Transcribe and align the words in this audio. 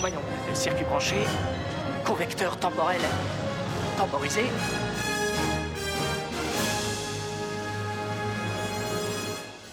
Voyons, 0.00 0.20
le 0.48 0.54
circuit 0.54 0.84
branché, 0.84 1.16
correcteur 2.04 2.56
temporel 2.56 3.00
temporisé. 3.96 4.42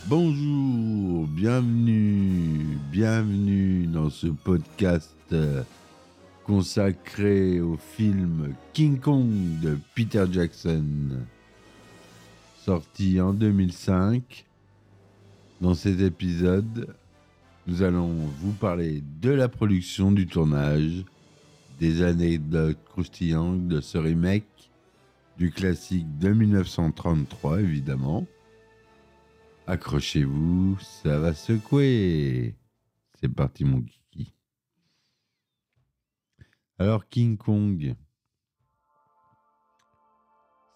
Bonjour, 0.07 1.27
bienvenue, 1.27 2.79
bienvenue 2.91 3.85
dans 3.85 4.09
ce 4.09 4.27
podcast 4.27 5.35
consacré 6.43 7.61
au 7.61 7.77
film 7.77 8.55
King 8.73 8.99
Kong 8.99 9.29
de 9.61 9.77
Peter 9.93 10.25
Jackson, 10.31 10.85
sorti 12.69 13.19
en 13.19 13.33
2005. 13.33 14.45
Dans 15.59 15.73
cet 15.73 16.01
épisode, 16.01 16.95
nous 17.65 17.81
allons 17.81 18.13
vous 18.13 18.51
parler 18.51 19.01
de 19.21 19.31
la 19.31 19.49
production 19.49 20.11
du 20.11 20.27
tournage, 20.27 21.03
des 21.79 22.03
anecdotes 22.03 22.77
croustillantes 22.85 23.67
de 23.67 23.81
ce 23.81 23.97
remake, 23.97 24.69
du 25.39 25.49
classique 25.49 26.19
de 26.19 26.29
1933 26.29 27.61
évidemment. 27.61 28.27
Accrochez-vous, 29.65 30.77
ça 30.79 31.17
va 31.17 31.33
secouer. 31.33 32.53
C'est 33.19 33.33
parti 33.33 33.65
mon 33.65 33.81
kiki. 33.81 34.31
Alors 36.77 37.09
King 37.09 37.35
Kong, 37.35 37.95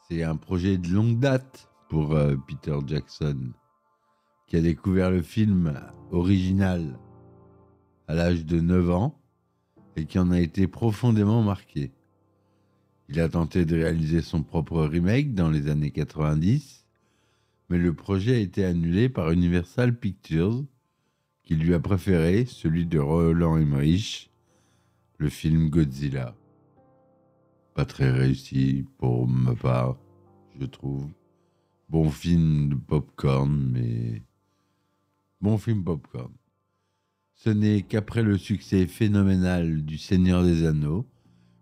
c'est 0.10 0.24
un 0.24 0.38
projet 0.38 0.80
de 0.80 0.88
longue 0.88 1.20
date 1.20 1.70
pour 1.94 2.16
euh, 2.16 2.36
Peter 2.48 2.76
Jackson, 2.88 3.52
qui 4.48 4.58
a 4.58 4.62
découvert 4.62 5.12
le 5.12 5.22
film 5.22 5.80
original 6.10 6.98
à 8.08 8.16
l'âge 8.16 8.48
de 8.48 8.60
9 8.60 8.90
ans 8.90 9.22
et 9.96 10.06
qui 10.06 10.18
en 10.18 10.32
a 10.32 10.40
été 10.40 10.66
profondément 10.66 11.44
marqué. 11.44 11.92
Il 13.10 13.20
a 13.20 13.30
tenté 13.30 13.66
de 13.66 13.76
réaliser 13.76 14.22
son 14.22 14.42
propre 14.42 14.82
remake 14.82 15.36
dans 15.36 15.52
les 15.52 15.70
années 15.70 15.92
90 15.92 16.88
mais 17.70 17.78
le 17.78 17.94
projet 17.94 18.38
a 18.38 18.40
été 18.40 18.66
annulé 18.66 19.08
par 19.08 19.30
Universal 19.30 19.96
Pictures, 19.96 20.66
qui 21.44 21.56
lui 21.56 21.76
a 21.76 21.80
préféré 21.80 22.46
celui 22.46 22.88
de 22.88 22.98
Roland 22.98 23.58
Emmerich, 23.58 24.32
le 25.20 25.30
film 25.30 25.70
Godzilla. 25.70 26.36
Pas 27.76 27.86
très 27.86 28.10
réussi 28.10 28.84
pour 28.98 29.28
ma 29.28 29.54
part, 29.54 29.98
je 30.60 30.66
trouve. 30.66 31.08
Bon 31.94 32.10
film 32.10 32.70
de 32.70 32.76
popcorn, 32.76 33.70
mais 33.72 34.24
bon 35.42 35.60
film 35.60 35.84
popcorn. 35.84 36.34
Ce 37.36 37.52
n'est 37.52 37.84
qu'après 37.84 38.24
le 38.24 38.40
succès 38.40 38.88
phénoménal 38.88 39.86
du 39.86 40.00
Seigneur 40.00 40.44
des 40.44 40.66
Anneaux 40.66 41.06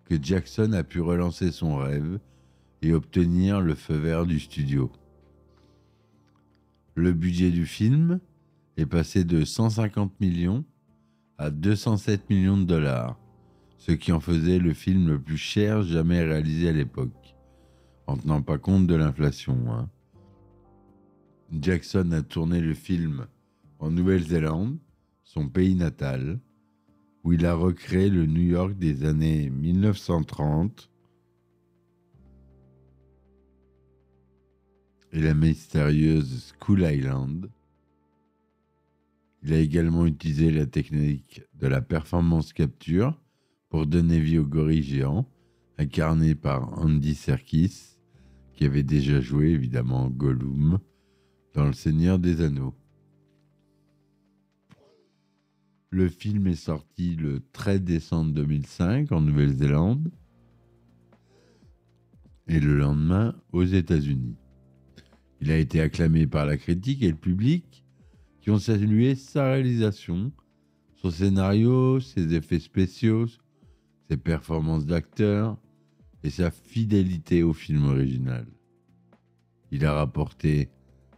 que 0.06 0.16
Jackson 0.24 0.72
a 0.72 0.86
pu 0.86 1.02
relancer 1.02 1.52
son 1.52 1.76
rêve 1.76 2.18
et 2.82 2.94
obtenir 2.94 3.60
le 3.60 3.76
feu 3.76 3.98
vert 3.98 4.26
du 4.26 4.40
studio. 4.40 4.90
Le 6.96 7.12
budget 7.12 7.52
du 7.52 7.66
film 7.66 8.22
est 8.78 8.86
passé 8.86 9.26
de 9.26 9.44
150 9.44 10.18
millions 10.22 10.64
à 11.40 11.52
207 11.52 12.30
millions 12.30 12.58
de 12.58 12.64
dollars, 12.64 13.20
ce 13.78 13.92
qui 13.92 14.14
en 14.14 14.22
faisait 14.22 14.60
le 14.60 14.74
film 14.74 15.10
le 15.10 15.20
plus 15.20 15.36
cher 15.36 15.84
jamais 15.84 16.24
réalisé 16.24 16.70
à 16.70 16.72
l'époque, 16.72 17.36
en 18.08 18.16
tenant 18.16 18.42
pas 18.42 18.58
compte 18.58 18.88
de 18.88 18.96
l'inflation. 18.96 19.58
Hein. 19.74 19.90
Jackson 21.60 22.12
a 22.14 22.22
tourné 22.22 22.62
le 22.62 22.74
film 22.74 23.28
en 23.80 23.92
Nouvelle-Zélande, 23.92 24.78
son 25.24 25.50
pays 25.50 25.76
natal, 25.76 26.40
où 27.24 27.34
il 27.34 27.46
a 27.46 27.54
recréé 27.54 28.10
le 28.10 28.26
New 28.26 28.42
York 28.42 28.78
des 28.78 29.04
années 29.04 29.50
1930 29.50 30.90
et 35.12 35.20
la 35.20 35.34
mystérieuse 35.34 36.54
School 36.58 36.84
Island. 36.84 37.50
Il 39.44 39.52
a 39.52 39.58
également 39.58 40.06
utilisé 40.06 40.52
la 40.52 40.66
technique 40.66 41.42
de 41.56 41.68
la 41.68 41.82
performance 41.82 42.54
capture 42.54 43.20
pour 43.70 43.88
donner 43.88 44.20
vie 44.20 44.40
au 44.40 44.46
gorille 44.46 44.84
géant, 44.84 45.28
incarné 45.78 46.34
par 46.34 46.80
Andy 46.80 47.14
Serkis, 47.14 47.98
qui 48.54 48.64
avait 48.66 48.84
déjà 48.84 49.20
joué 49.20 49.50
évidemment 49.50 50.10
Gollum 50.10 50.80
dans 51.54 51.66
Le 51.66 51.74
Seigneur 51.74 52.20
des 52.20 52.42
Anneaux. 52.42 52.74
Le 55.90 56.08
film 56.08 56.48
est 56.48 56.56
sorti 56.56 57.16
le 57.16 57.42
13 57.52 57.82
décembre 57.82 58.32
2005 58.32 59.12
en 59.12 59.22
Nouvelle-Zélande 59.22 60.10
et 62.48 62.60
le 62.60 62.78
lendemain 62.78 63.36
aux 63.52 63.66
États-Unis. 63.66 64.38
Il 65.42 65.52
a 65.52 65.58
été 65.58 65.82
acclamé 65.82 66.28
par 66.28 66.46
la 66.46 66.56
critique 66.56 67.04
et 67.04 67.10
le 67.10 67.18
public 67.18 67.84
qui 68.40 68.52
ont 68.52 68.60
salué 68.60 69.16
sa 69.16 69.52
réalisation, 69.52 70.32
son 70.96 71.12
scénario, 71.12 72.00
ses 72.00 72.34
effets 72.36 72.60
spéciaux, 72.60 73.28
ses 74.10 74.18
performances 74.18 74.86
d'acteur 74.86 75.58
et 76.24 76.30
sa 76.30 76.52
fidélité 76.52 77.44
au 77.44 77.54
film 77.54 77.86
original. 77.86 78.46
Il 79.72 79.86
a 79.86 79.94
rapporté 79.94 80.70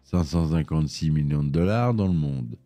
556 0.04 1.12
millions 1.12 1.44
de 1.44 1.50
dollars 1.50 1.94
dans 1.94 2.08
le 2.08 2.14
monde, 2.14 2.58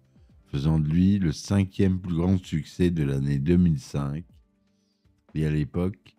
faisant 0.51 0.79
de 0.79 0.87
lui 0.87 1.19
le 1.19 1.31
cinquième 1.31 1.99
plus 1.99 2.15
grand 2.15 2.43
succès 2.43 2.89
de 2.89 3.03
l'année 3.03 3.39
2005 3.39 4.23
et 5.35 5.45
à 5.45 5.51
l'époque 5.51 6.17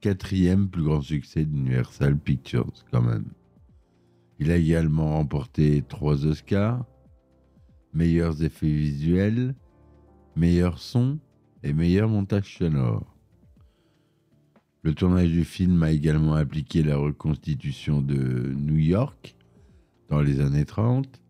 quatrième 0.00 0.68
plus 0.68 0.82
grand 0.82 1.00
succès 1.00 1.44
d'Universal 1.44 2.18
Pictures 2.18 2.72
quand 2.90 3.02
même. 3.02 3.30
Il 4.38 4.50
a 4.50 4.56
également 4.56 5.16
remporté 5.16 5.82
trois 5.88 6.26
Oscars, 6.26 6.84
meilleurs 7.92 8.42
effets 8.42 8.66
visuels, 8.66 9.54
meilleur 10.36 10.78
son 10.78 11.18
et 11.62 11.72
meilleur 11.72 12.08
montage 12.08 12.58
sonore. 12.58 13.16
Le 14.82 14.94
tournage 14.94 15.30
du 15.30 15.44
film 15.44 15.82
a 15.82 15.92
également 15.92 16.34
appliqué 16.34 16.82
la 16.82 16.96
reconstitution 16.96 18.02
de 18.02 18.52
New 18.54 18.76
York 18.76 19.33
dans 20.14 20.22
les 20.22 20.38
années 20.38 20.64
30, 20.64 21.20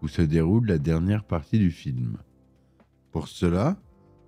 où 0.00 0.06
se 0.06 0.22
déroule 0.22 0.68
la 0.68 0.78
dernière 0.78 1.24
partie 1.24 1.58
du 1.58 1.72
film. 1.72 2.18
Pour 3.10 3.26
cela, 3.26 3.76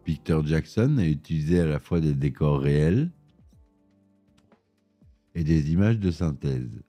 Peter 0.04 0.40
Jackson 0.44 0.96
a 0.98 1.04
utilisé 1.04 1.60
à 1.60 1.66
la 1.66 1.78
fois 1.78 2.00
des 2.00 2.14
décors 2.14 2.58
réels 2.58 3.12
et 5.36 5.44
des 5.44 5.70
images 5.70 6.00
de 6.00 6.10
synthèse. 6.10 6.82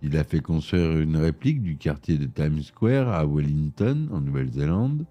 Il 0.00 0.16
a 0.16 0.24
fait 0.24 0.40
construire 0.40 0.98
une 0.98 1.18
réplique 1.18 1.62
du 1.62 1.76
quartier 1.76 2.16
de 2.16 2.24
Times 2.24 2.62
Square 2.62 3.08
à 3.08 3.26
Wellington, 3.26 4.08
en 4.10 4.22
Nouvelle-Zélande, 4.22 5.04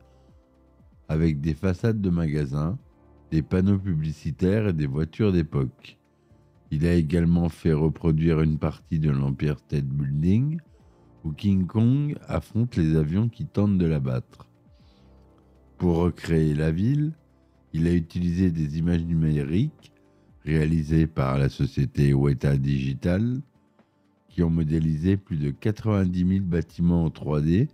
avec 1.07 1.39
des 1.39 1.53
façades 1.53 2.01
de 2.01 2.09
magasins, 2.09 2.79
des 3.29 3.43
panneaux 3.43 3.77
publicitaires 3.77 4.69
et 4.69 4.73
des 4.73 4.87
voitures 4.87 5.33
d'époque. 5.33 5.99
Il 6.71 6.87
a 6.87 6.95
également 6.95 7.49
fait 7.49 7.73
reproduire 7.73 8.41
une 8.41 8.57
partie 8.57 8.97
de 8.97 9.11
l'Empire 9.11 9.59
State 9.59 9.85
Building, 9.85 10.57
King 11.31 11.65
Kong 11.65 12.17
affronte 12.27 12.75
les 12.75 12.95
avions 12.95 13.29
qui 13.29 13.45
tentent 13.45 13.77
de 13.77 13.85
l'abattre. 13.85 14.47
Pour 15.77 15.97
recréer 15.97 16.53
la 16.53 16.71
ville, 16.71 17.13
il 17.73 17.87
a 17.87 17.93
utilisé 17.93 18.51
des 18.51 18.77
images 18.77 19.03
numériques 19.03 19.93
réalisées 20.43 21.07
par 21.07 21.37
la 21.37 21.49
société 21.49 22.13
Weta 22.13 22.57
Digital, 22.57 23.41
qui 24.29 24.43
ont 24.43 24.49
modélisé 24.49 25.17
plus 25.17 25.37
de 25.37 25.51
90 25.51 26.27
000 26.27 26.45
bâtiments 26.45 27.05
en 27.05 27.09
3D 27.09 27.67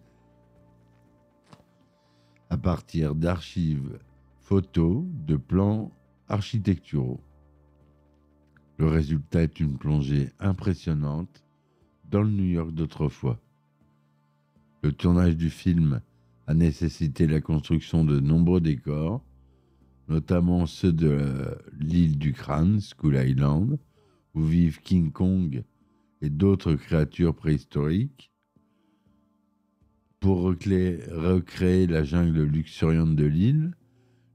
à 2.50 2.58
partir 2.58 3.16
d'archives 3.16 4.00
photos 4.40 5.04
de 5.28 5.36
plans 5.36 5.92
architecturaux. 6.28 7.20
Le 8.78 8.88
résultat 8.88 9.44
est 9.44 9.60
une 9.60 9.78
plongée 9.78 10.32
impressionnante 10.40 11.43
dans 12.14 12.22
le 12.22 12.30
New 12.30 12.46
York 12.46 12.72
d'autrefois. 12.72 13.40
Le 14.84 14.92
tournage 14.92 15.36
du 15.36 15.50
film 15.50 16.00
a 16.46 16.54
nécessité 16.54 17.26
la 17.26 17.42
construction 17.42 18.06
de 18.06 18.20
nombreux 18.20 18.62
décors, 18.62 19.26
notamment 20.10 20.68
ceux 20.68 20.94
de 20.94 21.08
euh, 21.08 21.56
l'île 21.80 22.20
du 22.20 22.32
crâne, 22.32 22.80
Skull 22.80 23.16
Island, 23.16 23.80
où 24.36 24.44
vivent 24.44 24.80
King 24.82 25.12
Kong 25.12 25.64
et 26.22 26.30
d'autres 26.30 26.76
créatures 26.76 27.34
préhistoriques. 27.34 28.32
Pour 30.20 30.42
recréer, 30.42 31.00
recréer 31.10 31.88
la 31.88 32.04
jungle 32.04 32.44
luxuriante 32.44 33.16
de 33.16 33.26
l'île, 33.26 33.76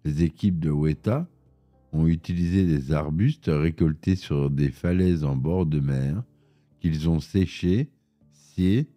les 0.05 0.25
équipes 0.25 0.59
de 0.59 0.71
Weta 0.71 1.29
ont 1.93 2.09
utilisé 2.09 2.67
des 2.67 2.91
arbustes 2.91 3.51
récoltés 3.53 4.17
sur 4.17 4.51
des 4.51 4.71
falaises 4.73 5.23
en 5.23 5.37
bord 5.37 5.65
de 5.65 5.79
mer 5.79 6.25
qu'ils 6.81 7.09
ont 7.09 7.21
séchés, 7.21 7.91
sciés 8.33 8.91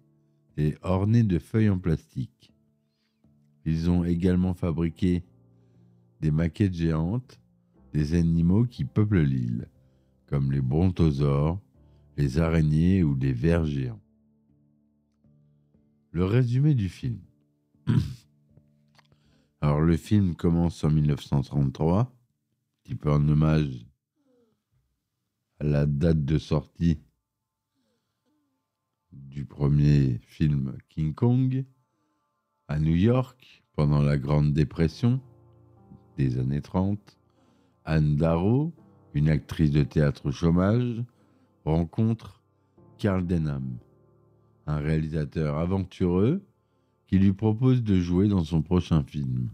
et 0.57 0.75
ornés 0.81 1.23
de 1.23 1.39
feuilles 1.39 1.69
en 1.69 1.79
plastique. 1.79 2.53
Ils 3.65 3.89
ont 3.89 4.03
également 4.03 4.53
fabriqué 4.53 5.23
des 6.19 6.31
maquettes 6.31 6.73
géantes 6.73 7.39
des 7.93 8.13
animaux 8.13 8.65
qui 8.65 8.85
peuplent 8.85 9.21
l'île, 9.21 9.67
comme 10.27 10.51
les 10.51 10.61
brontosaures, 10.61 11.59
les 12.17 12.39
araignées 12.39 13.03
ou 13.03 13.15
les 13.15 13.33
vers 13.33 13.65
géants. 13.65 14.01
Le 16.11 16.25
résumé 16.25 16.73
du 16.73 16.89
film. 16.89 17.19
Alors 19.61 19.81
le 19.81 19.97
film 19.97 20.35
commence 20.35 20.83
en 20.83 20.89
1933, 20.89 22.15
petit 22.83 22.95
peu 22.95 23.11
en 23.11 23.27
hommage 23.27 23.85
à 25.59 25.63
la 25.63 25.85
date 25.85 26.25
de 26.25 26.37
sortie 26.37 26.99
du 29.13 29.45
premier 29.45 30.19
film 30.23 30.77
King 30.89 31.13
Kong 31.13 31.65
à 32.67 32.79
New 32.79 32.95
York 32.95 33.63
pendant 33.73 34.01
la 34.01 34.17
Grande 34.17 34.53
Dépression 34.53 35.19
des 36.17 36.37
années 36.37 36.61
30. 36.61 37.17
Anne 37.85 38.15
Darrow, 38.15 38.73
une 39.13 39.29
actrice 39.29 39.71
de 39.71 39.83
théâtre 39.83 40.27
au 40.27 40.31
chômage, 40.31 41.03
rencontre 41.65 42.43
Carl 42.97 43.25
Denham, 43.25 43.77
un 44.67 44.77
réalisateur 44.77 45.57
aventureux 45.57 46.41
qui 47.07 47.17
lui 47.17 47.33
propose 47.33 47.83
de 47.83 47.99
jouer 47.99 48.27
dans 48.27 48.43
son 48.43 48.61
prochain 48.61 49.03
film. 49.03 49.49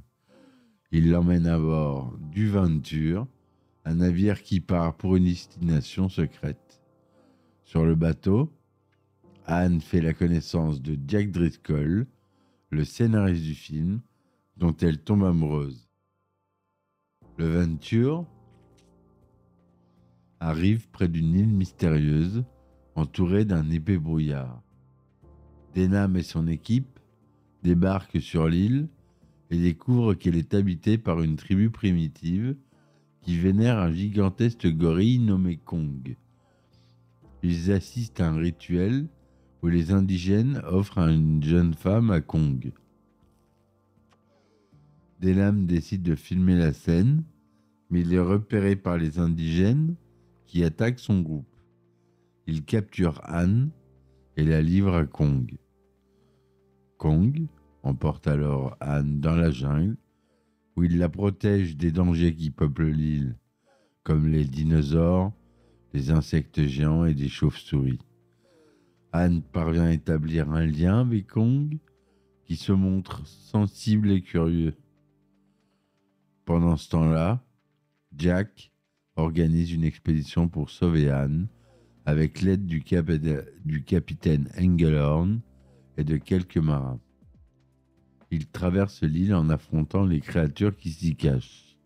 Il 0.91 1.09
l'emmène 1.09 1.47
à 1.47 1.57
bord 1.57 2.13
du 2.31 2.49
Venture, 2.49 3.27
un 3.85 3.95
navire 3.95 4.43
qui 4.43 4.59
part 4.59 4.95
pour 4.95 5.15
une 5.15 5.25
destination 5.25 6.09
secrète. 6.09 6.81
Sur 7.63 7.85
le 7.85 7.95
bateau, 7.95 8.51
Anne 9.49 9.79
fait 9.79 10.01
la 10.01 10.13
connaissance 10.13 10.81
de 10.81 10.97
Jack 11.07 11.31
Driscoll, 11.31 12.05
le 12.69 12.83
scénariste 12.83 13.43
du 13.43 13.55
film, 13.55 14.01
dont 14.57 14.75
elle 14.75 14.99
tombe 14.99 15.23
amoureuse. 15.23 15.87
Le 17.37 17.47
Venture 17.47 18.25
arrive 20.41 20.89
près 20.89 21.07
d'une 21.07 21.33
île 21.33 21.47
mystérieuse 21.47 22.43
entourée 22.95 23.45
d'un 23.45 23.69
épais 23.69 23.97
brouillard. 23.97 24.61
Denham 25.73 26.17
et 26.17 26.23
son 26.23 26.47
équipe 26.47 26.99
débarquent 27.63 28.21
sur 28.21 28.49
l'île 28.49 28.89
et 29.49 29.57
découvrent 29.57 30.13
qu'elle 30.13 30.35
est 30.35 30.55
habitée 30.55 30.97
par 30.97 31.21
une 31.21 31.37
tribu 31.37 31.69
primitive 31.69 32.57
qui 33.21 33.37
vénère 33.37 33.79
un 33.79 33.93
gigantesque 33.93 34.67
gorille 34.67 35.19
nommé 35.19 35.55
Kong. 35.55 36.17
Ils 37.43 37.71
assistent 37.71 38.19
à 38.19 38.27
un 38.27 38.35
rituel 38.35 39.07
où 39.61 39.67
les 39.67 39.91
indigènes 39.91 40.61
offrent 40.67 40.99
à 40.99 41.11
une 41.11 41.43
jeune 41.43 41.73
femme 41.73 42.11
à 42.11 42.21
Kong. 42.21 42.71
Denham 45.19 45.65
décide 45.65 46.03
de 46.03 46.15
filmer 46.15 46.55
la 46.55 46.73
scène, 46.73 47.23
mais 47.89 48.01
il 48.01 48.13
est 48.13 48.19
repéré 48.19 48.75
par 48.75 48.97
les 48.97 49.19
indigènes 49.19 49.95
qui 50.45 50.63
attaquent 50.63 50.99
son 50.99 51.21
groupe. 51.21 51.47
Il 52.45 52.63
capture 52.63 53.19
Anne 53.23 53.71
et 54.35 54.43
la 54.43 54.61
livre 54.61 54.93
à 54.93 55.05
Kong. 55.05 55.57
Kong 56.97 57.47
emporte 57.83 58.27
alors 58.27 58.77
Anne 58.79 59.19
dans 59.19 59.35
la 59.35 59.51
jungle, 59.51 59.97
où 60.75 60.83
il 60.83 60.99
la 60.99 61.09
protège 61.09 61.75
des 61.75 61.91
dangers 61.91 62.35
qui 62.35 62.51
peuplent 62.51 62.91
l'île, 62.91 63.35
comme 64.03 64.27
les 64.27 64.45
dinosaures, 64.45 65.33
les 65.93 66.11
insectes 66.11 66.61
géants 66.67 67.05
et 67.05 67.15
des 67.15 67.29
chauves-souris. 67.29 67.99
Anne 69.11 69.41
parvient 69.41 69.85
à 69.85 69.93
établir 69.93 70.51
un 70.51 70.65
lien 70.65 71.01
avec 71.01 71.27
Kong, 71.27 71.77
qui 72.45 72.55
se 72.55 72.71
montre 72.71 73.25
sensible 73.25 74.11
et 74.11 74.21
curieux. 74.21 74.75
Pendant 76.45 76.77
ce 76.77 76.89
temps-là, 76.89 77.43
Jack 78.15 78.71
organise 79.15 79.71
une 79.71 79.83
expédition 79.83 80.47
pour 80.47 80.69
sauver 80.69 81.09
Anne 81.09 81.47
avec 82.05 82.41
l'aide 82.41 82.65
du, 82.65 82.81
cap 82.81 83.11
du, 83.11 83.83
capitaine 83.83 84.49
Engelhorn 84.57 85.41
et 85.97 86.05
de 86.05 86.15
quelques 86.15 86.57
marins. 86.57 87.01
Il 88.31 88.47
traverse 88.47 89.03
l'île 89.03 89.35
en 89.35 89.49
affrontant 89.49 90.05
les 90.05 90.21
créatures 90.21 90.77
qui 90.77 90.91
s'y 90.91 91.17
cachent. 91.17 91.77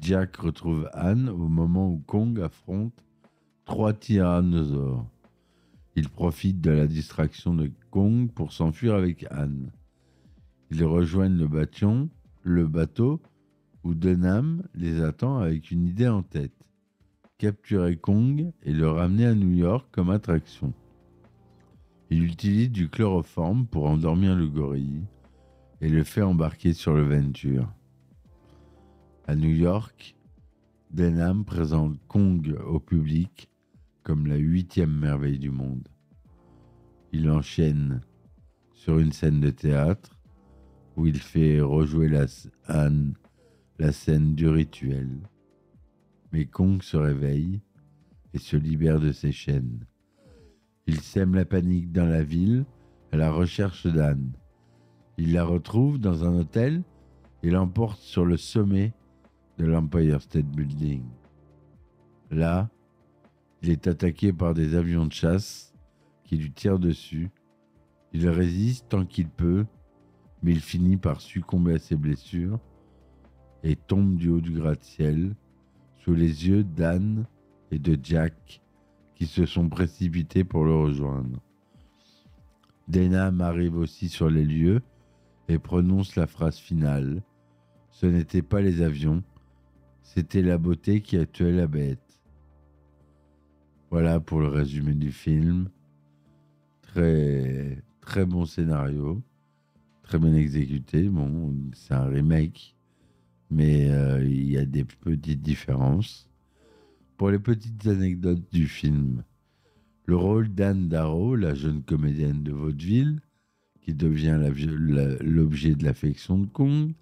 Jack 0.00 0.36
retrouve 0.36 0.88
Anne 0.92 1.28
au 1.28 1.48
moment 1.48 1.88
où 1.88 1.98
Kong 2.06 2.38
affronte 2.40 3.04
trois 3.64 3.92
tyrannosaures. 3.92 5.06
Il 6.00 6.08
profite 6.08 6.62
de 6.62 6.70
la 6.70 6.86
distraction 6.86 7.52
de 7.52 7.70
Kong 7.90 8.30
pour 8.32 8.54
s'enfuir 8.54 8.94
avec 8.94 9.26
Anne. 9.30 9.70
Ils 10.70 10.82
rejoignent 10.82 11.36
le, 11.36 11.46
bâton, 11.46 12.08
le 12.42 12.66
bateau 12.66 13.20
où 13.84 13.92
Denham 13.92 14.62
les 14.74 15.02
attend 15.02 15.40
avec 15.40 15.70
une 15.70 15.86
idée 15.86 16.08
en 16.08 16.22
tête 16.22 16.54
capturer 17.36 17.98
Kong 17.98 18.50
et 18.62 18.72
le 18.72 18.88
ramener 18.88 19.26
à 19.26 19.34
New 19.34 19.52
York 19.52 19.88
comme 19.92 20.08
attraction. 20.08 20.72
Il 22.08 22.24
utilise 22.24 22.70
du 22.70 22.88
chloroforme 22.88 23.66
pour 23.66 23.84
endormir 23.84 24.34
le 24.34 24.46
gorille 24.46 25.02
et 25.82 25.90
le 25.90 26.02
fait 26.02 26.22
embarquer 26.22 26.72
sur 26.72 26.94
le 26.94 27.02
Venture. 27.02 27.70
À 29.26 29.36
New 29.36 29.50
York, 29.50 30.16
Denham 30.92 31.44
présente 31.44 31.98
Kong 32.08 32.56
au 32.66 32.80
public 32.80 33.49
comme 34.02 34.26
la 34.26 34.36
huitième 34.36 34.98
merveille 34.98 35.38
du 35.38 35.50
monde. 35.50 35.88
Il 37.12 37.30
enchaîne 37.30 38.00
sur 38.72 38.98
une 38.98 39.12
scène 39.12 39.40
de 39.40 39.50
théâtre 39.50 40.18
où 40.96 41.06
il 41.06 41.18
fait 41.18 41.60
rejouer 41.60 42.08
la, 42.08 42.26
Anne 42.66 43.14
la 43.78 43.92
scène 43.92 44.34
du 44.34 44.48
rituel. 44.48 45.08
Mais 46.32 46.44
Kong 46.44 46.82
se 46.82 46.96
réveille 46.96 47.60
et 48.34 48.38
se 48.38 48.56
libère 48.56 49.00
de 49.00 49.12
ses 49.12 49.32
chaînes. 49.32 49.86
Il 50.86 51.00
sème 51.00 51.34
la 51.34 51.44
panique 51.44 51.92
dans 51.92 52.06
la 52.06 52.22
ville 52.22 52.64
à 53.12 53.16
la 53.16 53.30
recherche 53.30 53.86
d'Anne. 53.86 54.32
Il 55.18 55.32
la 55.32 55.44
retrouve 55.44 55.98
dans 55.98 56.24
un 56.24 56.38
hôtel 56.38 56.82
et 57.42 57.50
l'emporte 57.50 58.00
sur 58.00 58.24
le 58.24 58.36
sommet 58.36 58.92
de 59.58 59.66
l'Empire 59.66 60.22
State 60.22 60.46
Building. 60.46 61.04
Là, 62.30 62.70
il 63.62 63.70
est 63.70 63.86
attaqué 63.86 64.32
par 64.32 64.54
des 64.54 64.74
avions 64.74 65.06
de 65.06 65.12
chasse 65.12 65.74
qui 66.24 66.36
lui 66.36 66.50
tirent 66.52 66.78
dessus. 66.78 67.30
Il 68.12 68.28
résiste 68.28 68.88
tant 68.88 69.04
qu'il 69.04 69.28
peut, 69.28 69.66
mais 70.42 70.52
il 70.52 70.60
finit 70.60 70.96
par 70.96 71.20
succomber 71.20 71.74
à 71.74 71.78
ses 71.78 71.96
blessures 71.96 72.58
et 73.62 73.76
tombe 73.76 74.16
du 74.16 74.30
haut 74.30 74.40
du 74.40 74.52
gratte-ciel 74.52 75.34
sous 76.02 76.14
les 76.14 76.48
yeux 76.48 76.64
d'Anne 76.64 77.26
et 77.70 77.78
de 77.78 77.98
Jack 78.02 78.62
qui 79.14 79.26
se 79.26 79.44
sont 79.44 79.68
précipités 79.68 80.44
pour 80.44 80.64
le 80.64 80.74
rejoindre. 80.74 81.40
Denham 82.88 83.40
arrive 83.42 83.76
aussi 83.76 84.08
sur 84.08 84.30
les 84.30 84.44
lieux 84.44 84.80
et 85.48 85.58
prononce 85.58 86.16
la 86.16 86.26
phrase 86.26 86.56
finale. 86.56 87.22
Ce 87.90 88.06
n'était 88.06 88.42
pas 88.42 88.62
les 88.62 88.80
avions, 88.82 89.22
c'était 90.02 90.42
la 90.42 90.58
beauté 90.58 91.02
qui 91.02 91.16
a 91.18 91.26
tué 91.26 91.52
la 91.52 91.66
bête. 91.66 92.09
Voilà 93.90 94.20
pour 94.20 94.40
le 94.40 94.48
résumé 94.48 94.94
du 94.94 95.12
film. 95.12 95.68
Très 96.82 98.26
bon 98.26 98.44
scénario, 98.46 99.22
très 100.02 100.18
bien 100.18 100.34
exécuté. 100.34 101.08
Bon, 101.08 101.54
c'est 101.74 101.94
un 101.94 102.06
remake 102.06 102.74
mais 103.50 103.90
euh, 103.90 104.24
il 104.24 104.50
y 104.50 104.58
a 104.58 104.64
des 104.64 104.84
petites 104.84 105.42
différences. 105.42 106.28
Pour 107.16 107.30
les 107.30 107.38
petites 107.38 107.86
anecdotes 107.86 108.50
du 108.52 108.66
film, 108.66 109.24
le 110.06 110.16
rôle 110.16 110.48
d'Anne 110.48 110.88
Darrow, 110.88 111.36
la 111.36 111.54
jeune 111.54 111.82
comédienne 111.82 112.42
de 112.42 112.52
vaudeville, 112.52 113.20
qui 113.82 113.92
devient 113.92 114.38
l'objet 115.20 115.74
de 115.74 115.84
l'affection 115.84 116.38
de 116.38 116.46
Kong, 116.46 116.92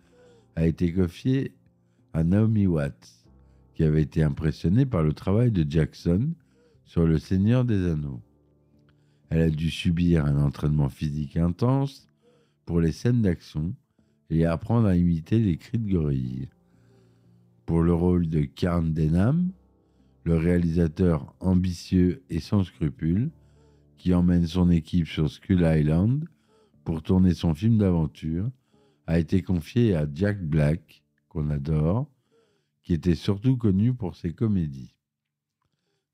a 0.56 0.66
été 0.66 0.92
confié 0.92 1.52
à 2.14 2.24
Naomi 2.24 2.66
Watts, 2.66 3.26
qui 3.74 3.84
avait 3.84 4.02
été 4.02 4.22
impressionnée 4.22 4.86
par 4.86 5.02
le 5.02 5.12
travail 5.12 5.52
de 5.52 5.64
Jackson 5.68 6.30
sur 6.88 7.06
Le 7.06 7.18
Seigneur 7.18 7.66
des 7.66 7.86
Anneaux. 7.86 8.22
Elle 9.28 9.42
a 9.42 9.50
dû 9.50 9.70
subir 9.70 10.24
un 10.24 10.42
entraînement 10.42 10.88
physique 10.88 11.36
intense 11.36 12.08
pour 12.64 12.80
les 12.80 12.92
scènes 12.92 13.20
d'action 13.20 13.74
et 14.30 14.46
apprendre 14.46 14.88
à 14.88 14.96
imiter 14.96 15.38
les 15.38 15.58
cris 15.58 15.78
de 15.78 15.92
gorille. 15.92 16.48
Pour 17.66 17.82
le 17.82 17.92
rôle 17.92 18.30
de 18.30 18.40
Karn 18.40 18.94
Denham, 18.94 19.50
le 20.24 20.38
réalisateur 20.38 21.34
ambitieux 21.40 22.22
et 22.30 22.40
sans 22.40 22.64
scrupules, 22.64 23.30
qui 23.98 24.14
emmène 24.14 24.46
son 24.46 24.70
équipe 24.70 25.08
sur 25.08 25.30
Skull 25.30 25.68
Island 25.70 26.24
pour 26.84 27.02
tourner 27.02 27.34
son 27.34 27.54
film 27.54 27.76
d'aventure, 27.76 28.50
a 29.06 29.18
été 29.18 29.42
confié 29.42 29.94
à 29.94 30.06
Jack 30.10 30.42
Black, 30.42 31.04
qu'on 31.28 31.50
adore, 31.50 32.10
qui 32.82 32.94
était 32.94 33.14
surtout 33.14 33.58
connu 33.58 33.92
pour 33.92 34.16
ses 34.16 34.32
comédies. 34.32 34.97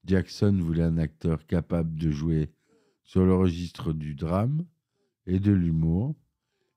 Jackson 0.06 0.58
voulait 0.60 0.82
un 0.82 0.98
acteur 0.98 1.46
capable 1.46 1.96
de 1.96 2.10
jouer 2.10 2.50
sur 3.04 3.24
le 3.24 3.34
registre 3.34 3.92
du 3.92 4.14
drame 4.14 4.64
et 5.26 5.38
de 5.38 5.52
l'humour, 5.52 6.14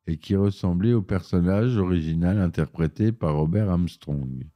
et 0.08 0.18
qui 0.18 0.36
ressemblait 0.36 0.94
au 0.94 1.02
personnage 1.02 1.78
original 1.78 2.40
interprété 2.40 3.12
par 3.12 3.36
Robert 3.36 3.70
Armstrong. 3.70 4.48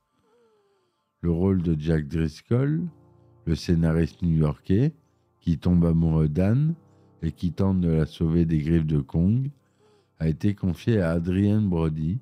Le 1.20 1.32
rôle 1.32 1.62
de 1.62 1.76
Jack 1.78 2.08
Driscoll, 2.08 2.82
le 3.46 3.56
scénariste 3.56 4.22
new-yorkais, 4.22 4.94
qui 5.42 5.58
tombe 5.58 5.86
amoureux 5.86 6.30
d'Anne 6.30 6.74
et 7.22 7.32
qui 7.32 7.52
tente 7.52 7.82
de 7.82 7.90
la 7.90 8.06
sauver 8.06 8.46
des 8.46 8.60
griffes 8.60 8.86
de 8.86 9.00
Kong, 9.00 9.52
a 10.20 10.30
été 10.30 10.56
confié 10.56 11.02
à 11.02 11.12
Adrian 11.12 11.62
Brody, 11.62 12.20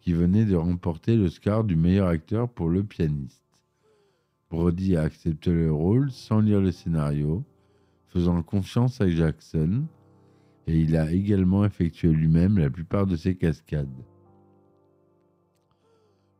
qui 0.00 0.12
venait 0.12 0.44
de 0.44 0.56
remporter 0.56 1.16
l'Oscar 1.16 1.64
du 1.64 1.76
meilleur 1.76 2.08
acteur 2.08 2.48
pour 2.48 2.68
le 2.68 2.84
pianiste. 2.84 3.49
Brody 4.50 4.96
a 4.96 5.02
accepté 5.02 5.52
le 5.52 5.72
rôle 5.72 6.10
sans 6.10 6.40
lire 6.40 6.60
le 6.60 6.72
scénario, 6.72 7.44
faisant 8.08 8.42
confiance 8.42 9.00
à 9.00 9.08
Jackson, 9.08 9.84
et 10.66 10.78
il 10.78 10.96
a 10.96 11.12
également 11.12 11.64
effectué 11.64 12.08
lui-même 12.08 12.58
la 12.58 12.68
plupart 12.68 13.06
de 13.06 13.14
ses 13.14 13.36
cascades. 13.36 13.88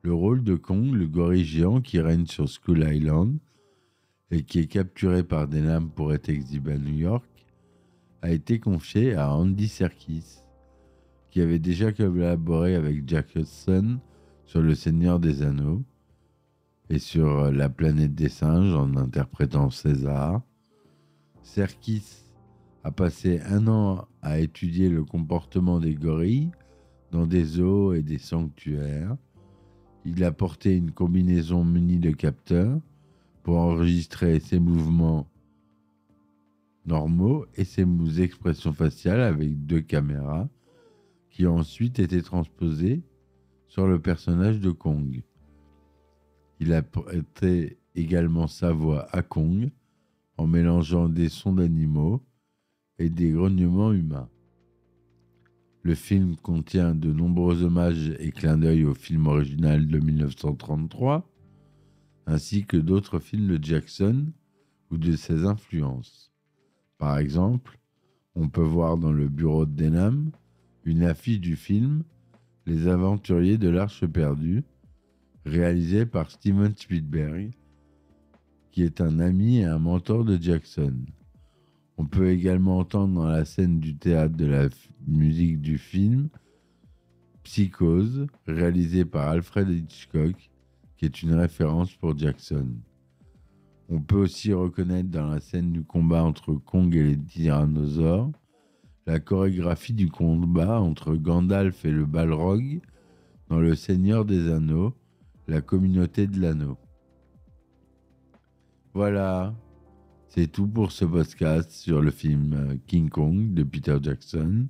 Le 0.03 0.13
rôle 0.13 0.43
de 0.43 0.57
Kong, 0.57 0.93
le 0.93 1.07
gorille 1.07 1.45
géant 1.45 1.81
qui 1.81 2.01
règne 2.01 2.27
sur 2.27 2.49
Skull 2.49 2.85
Island 2.91 3.39
et 4.33 4.43
qui 4.43 4.59
est 4.59 4.67
capturé 4.67 5.23
par 5.23 5.47
Denham 5.47 5.91
pour 5.91 6.13
être 6.13 6.31
exhibé 6.31 6.73
à 6.73 6.79
New 6.79 6.97
York, 6.97 7.47
a 8.23 8.31
été 8.31 8.59
confié 8.59 9.15
à 9.15 9.33
Andy 9.33 9.69
Serkis, 9.69 10.41
qui 11.31 11.41
avait 11.41 11.59
déjà 11.59 11.93
collaboré 11.93 12.75
avec 12.75 13.09
Jack 13.09 13.37
Hudson 13.37 13.99
sur 14.47 14.63
Le 14.63 14.75
Seigneur 14.75 15.21
des 15.21 15.43
Anneaux 15.43 15.83
et 16.91 16.99
sur 16.99 17.53
La 17.53 17.69
planète 17.69 18.15
des 18.17 18.29
singes 18.29 18.75
en 18.75 18.97
interprétant 18.97 19.71
César. 19.71 20.43
Serkis 21.43 22.25
a 22.83 22.91
passé 22.91 23.41
un 23.47 23.69
an 23.69 24.09
à 24.23 24.41
étudier 24.41 24.89
le 24.89 25.05
comportement 25.05 25.79
des 25.79 25.95
gorilles 25.95 26.51
dans 27.13 27.27
des 27.27 27.45
zoos 27.45 27.95
et 27.95 28.03
des 28.03 28.19
sanctuaires. 28.19 29.17
Il 30.05 30.25
a 30.25 30.33
porté 30.33 30.77
une 30.77 30.91
combinaison 30.91 31.65
munie 31.65 32.01
de 32.01 32.11
capteurs 32.11 32.81
pour 33.45 33.59
enregistrer 33.59 34.41
ses 34.41 34.59
mouvements 34.59 35.29
normaux 36.87 37.47
et 37.55 37.65
ses 37.65 37.87
expressions 38.21 38.73
faciales 38.73 39.21
avec 39.21 39.65
deux 39.65 39.81
caméras 39.81 40.49
qui 41.31 41.47
ont 41.47 41.59
ensuite 41.59 42.01
été 42.01 42.21
transposées 42.21 43.03
sur 43.69 43.87
le 43.87 44.01
personnage 44.01 44.59
de 44.59 44.73
Kong. 44.73 45.23
Il 46.61 46.75
a 46.75 46.83
prêté 46.83 47.79
également 47.95 48.47
sa 48.47 48.73
voix 48.73 49.09
à 49.17 49.23
Kong 49.23 49.71
en 50.37 50.47
mélangeant 50.47 51.09
des 51.09 51.31
sons 51.31 51.55
d'animaux 51.55 52.23
et 52.99 53.09
des 53.09 53.31
grognements 53.31 53.93
humains. 53.93 54.29
Le 55.83 55.95
film 55.95 56.37
contient 56.37 56.95
de 56.95 57.11
nombreux 57.11 57.63
hommages 57.63 58.15
et 58.19 58.31
clins 58.31 58.59
d'œil 58.59 58.85
au 58.85 58.93
film 58.93 59.27
original 59.27 59.87
de 59.87 59.99
1933, 59.99 61.27
ainsi 62.27 62.67
que 62.67 62.77
d'autres 62.77 63.19
films 63.19 63.57
de 63.57 63.65
Jackson 63.65 64.27
ou 64.91 64.99
de 64.99 65.17
ses 65.17 65.47
influences. 65.47 66.31
Par 66.99 67.17
exemple, 67.17 67.79
on 68.35 68.51
peut 68.51 68.61
voir 68.61 68.99
dans 68.99 69.13
le 69.13 69.31
bureau 69.31 69.65
de 69.65 69.75
Denham 69.75 70.31
une 70.85 71.05
affiche 71.05 71.41
du 71.41 71.57
film 71.57 72.05
Les 72.67 72.87
Aventuriers 72.87 73.57
de 73.57 73.71
l'Arche 73.71 74.05
perdue, 74.07 74.63
réalisé 75.45 76.07
par 76.07 76.31
Steven 76.31 76.75
Spielberg, 76.77 77.51
qui 78.71 78.83
est 78.83 79.01
un 79.01 79.19
ami 79.21 79.59
et 79.59 79.65
un 79.65 79.79
mentor 79.79 80.25
de 80.25 80.41
Jackson. 80.41 80.95
On 81.97 82.07
peut 82.07 82.31
également 82.31 82.79
entendre 82.79 83.15
dans 83.15 83.29
la 83.29 83.45
scène 83.45 83.81
du 83.81 83.97
théâtre 83.97 84.37
de 84.37 84.47
la 84.47 84.69
musique 85.07 85.61
du 85.61 85.79
film 85.79 86.29
Psychose, 87.43 88.27
réalisé 88.47 89.05
par 89.05 89.29
Alfred 89.29 89.69
Hitchcock, 89.69 90.51
qui 90.97 91.05
est 91.05 91.23
une 91.23 91.35
référence 91.35 91.93
pour 91.95 92.17
Jackson. 92.17 92.69
On 93.89 94.01
peut 94.01 94.17
aussi 94.19 94.53
reconnaître 94.53 95.09
dans 95.09 95.29
la 95.29 95.41
scène 95.41 95.73
du 95.73 95.83
combat 95.83 96.23
entre 96.23 96.55
Kong 96.55 96.95
et 96.95 97.03
les 97.03 97.19
tyrannosaures 97.19 98.31
la 99.11 99.19
chorégraphie 99.19 99.93
du 99.93 100.09
combat 100.09 100.81
entre 100.81 101.17
Gandalf 101.17 101.85
et 101.85 101.91
le 101.91 102.07
Balrog 102.07 102.81
dans 103.49 103.59
Le 103.59 103.75
Seigneur 103.75 104.25
des 104.25 104.51
Anneaux, 104.51 104.95
la 105.51 105.61
communauté 105.61 106.29
de 106.29 106.41
l'anneau. 106.41 106.79
Voilà, 108.95 109.53
c'est 110.29 110.47
tout 110.47 110.69
pour 110.69 110.93
ce 110.93 111.05
podcast 111.05 111.73
sur 111.73 112.01
le 112.01 112.13
film 112.13 112.53
euh, 112.53 112.77
King 112.87 113.09
Kong 113.09 113.53
de 113.53 113.65
Peter 113.65 113.99
Jackson. 114.01 114.69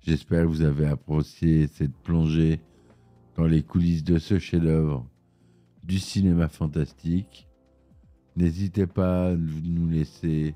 J'espère 0.00 0.44
que 0.44 0.48
vous 0.48 0.62
avez 0.62 0.86
apprécié 0.86 1.66
cette 1.66 1.96
plongée 2.04 2.60
dans 3.36 3.46
les 3.46 3.64
coulisses 3.64 4.04
de 4.04 4.18
ce 4.18 4.38
chef-d'œuvre 4.38 5.10
du 5.82 5.98
cinéma 5.98 6.46
fantastique. 6.46 7.48
N'hésitez 8.36 8.86
pas 8.86 9.30
à 9.30 9.34
nous 9.34 9.88
laisser 9.88 10.54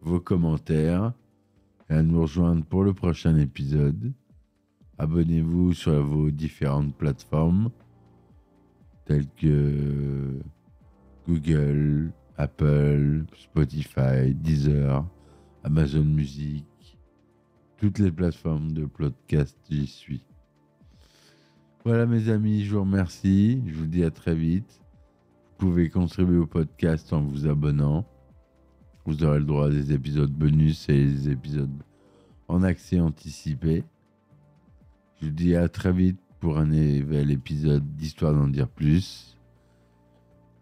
vos 0.00 0.20
commentaires 0.20 1.12
et 1.90 1.94
à 1.94 2.02
nous 2.02 2.22
rejoindre 2.22 2.64
pour 2.64 2.82
le 2.82 2.94
prochain 2.94 3.36
épisode. 3.36 4.14
Abonnez-vous 4.96 5.74
sur 5.74 6.02
vos 6.02 6.30
différentes 6.30 6.96
plateformes 6.96 7.70
telles 9.06 9.28
que 9.36 10.38
Google, 11.26 12.12
Apple, 12.36 13.24
Spotify, 13.36 14.34
Deezer, 14.34 15.06
Amazon 15.64 16.04
Music, 16.04 16.66
toutes 17.78 17.98
les 17.98 18.10
plateformes 18.10 18.72
de 18.72 18.84
podcast, 18.84 19.56
j'y 19.70 19.86
suis. 19.86 20.24
Voilà 21.84 22.04
mes 22.04 22.28
amis, 22.28 22.64
je 22.64 22.74
vous 22.74 22.80
remercie, 22.80 23.62
je 23.66 23.74
vous 23.74 23.86
dis 23.86 24.02
à 24.02 24.10
très 24.10 24.34
vite. 24.34 24.80
Vous 25.58 25.68
pouvez 25.68 25.88
contribuer 25.88 26.38
au 26.38 26.46
podcast 26.46 27.12
en 27.12 27.22
vous 27.22 27.46
abonnant. 27.46 28.04
Vous 29.04 29.22
aurez 29.22 29.38
le 29.38 29.44
droit 29.44 29.68
à 29.68 29.70
des 29.70 29.92
épisodes 29.92 30.32
bonus 30.32 30.88
et 30.88 31.04
des 31.04 31.30
épisodes 31.30 31.82
en 32.48 32.64
accès 32.64 32.98
anticipé. 32.98 33.84
Je 35.20 35.26
vous 35.26 35.32
dis 35.32 35.54
à 35.54 35.68
très 35.68 35.92
vite 35.92 36.18
pour 36.40 36.58
un 36.58 36.66
nouvel 36.66 37.30
épisode 37.30 37.96
d'Histoire 37.96 38.34
d'en 38.34 38.48
dire 38.48 38.68
plus. 38.68 39.36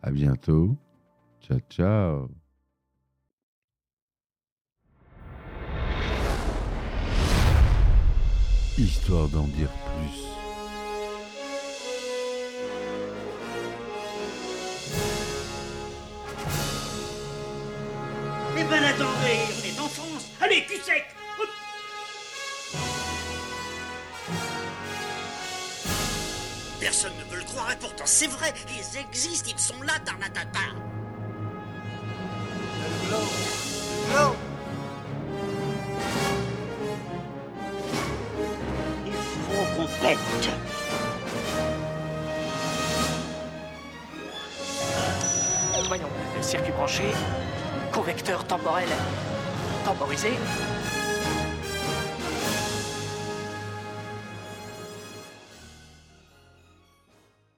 À 0.02 0.10
bientôt. 0.10 0.76
Ciao, 1.40 1.58
ciao. 1.70 2.28
Histoire 8.76 9.28
d'en 9.28 9.46
dire 9.48 9.70
plus. 9.70 10.34
Eh 18.56 18.64
ben 18.64 18.82
attendez, 18.82 19.38
on 19.50 19.64
est 19.66 19.80
en 19.80 19.88
France 19.88 20.30
Allez, 20.40 20.64
cul 20.66 20.80
sec 20.82 21.04
Personne 26.94 27.18
ne 27.18 27.24
veut 27.32 27.38
le 27.40 27.44
croire 27.44 27.72
et 27.72 27.76
pourtant 27.76 28.04
c'est 28.06 28.28
vrai, 28.28 28.54
ils 28.68 28.98
existent, 28.98 29.50
ils 29.52 29.58
sont 29.58 29.82
là, 29.82 29.94
Tarnatata 30.04 30.60
Il 39.04 39.12
faut 39.12 39.76
qu'on 39.76 39.86
pète. 40.06 40.18
Voyons, 45.88 46.06
circuit 46.42 46.72
branché, 46.72 47.02
convecteur 47.92 48.44
temporel 48.44 48.88
temporisé, 49.84 50.34